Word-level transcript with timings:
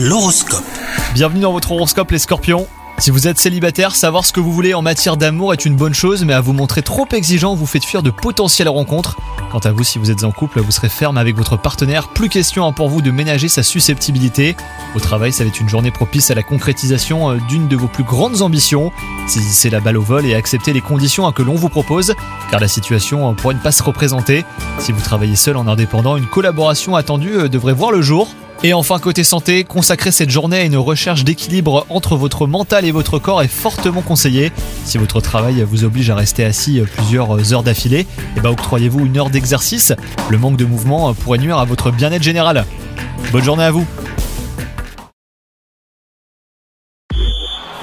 L'horoscope. 0.00 0.62
Bienvenue 1.12 1.40
dans 1.40 1.50
votre 1.50 1.72
horoscope 1.72 2.12
les 2.12 2.20
scorpions. 2.20 2.68
Si 2.98 3.10
vous 3.10 3.26
êtes 3.26 3.40
célibataire, 3.40 3.96
savoir 3.96 4.24
ce 4.24 4.32
que 4.32 4.38
vous 4.38 4.52
voulez 4.52 4.72
en 4.72 4.80
matière 4.80 5.16
d'amour 5.16 5.52
est 5.52 5.64
une 5.64 5.74
bonne 5.74 5.92
chose, 5.92 6.24
mais 6.24 6.34
à 6.34 6.40
vous 6.40 6.52
montrer 6.52 6.82
trop 6.82 7.08
exigeant 7.10 7.56
vous 7.56 7.66
faites 7.66 7.84
fuir 7.84 8.04
de 8.04 8.10
potentielles 8.10 8.68
rencontres. 8.68 9.16
Quant 9.50 9.58
à 9.58 9.72
vous, 9.72 9.82
si 9.82 9.98
vous 9.98 10.12
êtes 10.12 10.22
en 10.22 10.30
couple, 10.30 10.60
vous 10.60 10.70
serez 10.70 10.88
ferme 10.88 11.18
avec 11.18 11.34
votre 11.34 11.56
partenaire, 11.56 12.06
plus 12.10 12.28
question 12.28 12.64
hein, 12.64 12.72
pour 12.72 12.88
vous 12.88 13.02
de 13.02 13.10
ménager 13.10 13.48
sa 13.48 13.64
susceptibilité. 13.64 14.54
Au 14.94 15.00
travail, 15.00 15.32
ça 15.32 15.42
va 15.42 15.48
être 15.48 15.60
une 15.60 15.68
journée 15.68 15.90
propice 15.90 16.30
à 16.30 16.36
la 16.36 16.44
concrétisation 16.44 17.32
euh, 17.32 17.38
d'une 17.48 17.66
de 17.66 17.74
vos 17.74 17.88
plus 17.88 18.04
grandes 18.04 18.40
ambitions. 18.40 18.92
Saisissez 19.26 19.68
la 19.68 19.80
balle 19.80 19.96
au 19.96 20.02
vol 20.02 20.26
et 20.26 20.36
acceptez 20.36 20.72
les 20.72 20.80
conditions 20.80 21.26
hein, 21.26 21.32
que 21.32 21.42
l'on 21.42 21.56
vous 21.56 21.70
propose, 21.70 22.14
car 22.52 22.60
la 22.60 22.68
situation 22.68 23.28
euh, 23.28 23.32
pourrait 23.32 23.54
ne 23.54 23.60
pas 23.60 23.72
se 23.72 23.82
représenter. 23.82 24.44
Si 24.78 24.92
vous 24.92 25.00
travaillez 25.00 25.34
seul 25.34 25.56
en 25.56 25.66
indépendant, 25.66 26.16
une 26.16 26.28
collaboration 26.28 26.94
attendue 26.94 27.34
euh, 27.34 27.48
devrait 27.48 27.72
voir 27.72 27.90
le 27.90 28.00
jour. 28.00 28.28
Et 28.64 28.74
enfin, 28.74 28.98
côté 28.98 29.22
santé, 29.22 29.62
consacrer 29.62 30.10
cette 30.10 30.30
journée 30.30 30.58
à 30.58 30.64
une 30.64 30.76
recherche 30.76 31.22
d'équilibre 31.22 31.86
entre 31.88 32.16
votre 32.16 32.48
mental 32.48 32.84
et 32.84 32.90
votre 32.90 33.20
corps 33.20 33.40
est 33.40 33.48
fortement 33.48 34.02
conseillé. 34.02 34.50
Si 34.84 34.98
votre 34.98 35.20
travail 35.20 35.62
vous 35.62 35.84
oblige 35.84 36.10
à 36.10 36.16
rester 36.16 36.44
assis 36.44 36.82
plusieurs 36.96 37.52
heures 37.52 37.62
d'affilée, 37.62 38.04
et 38.36 38.40
bah 38.40 38.50
octroyez-vous 38.50 39.06
une 39.06 39.16
heure 39.16 39.30
d'exercice. 39.30 39.92
Le 40.28 40.38
manque 40.38 40.56
de 40.56 40.64
mouvement 40.64 41.14
pourrait 41.14 41.38
nuire 41.38 41.58
à 41.58 41.64
votre 41.64 41.92
bien-être 41.92 42.24
général. 42.24 42.64
Bonne 43.30 43.44
journée 43.44 43.62
à 43.62 43.70
vous 43.70 43.86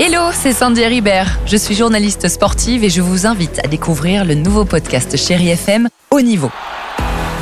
Hello, 0.00 0.30
c'est 0.32 0.52
Sandy 0.52 0.84
Ribert. 0.84 1.38
Je 1.46 1.56
suis 1.56 1.76
journaliste 1.76 2.28
sportive 2.28 2.82
et 2.82 2.90
je 2.90 3.00
vous 3.00 3.26
invite 3.26 3.60
à 3.64 3.68
découvrir 3.68 4.24
le 4.24 4.34
nouveau 4.34 4.64
podcast 4.64 5.16
Chéri 5.16 5.50
FM 5.50 5.88
Haut 6.10 6.20
Niveau. 6.20 6.50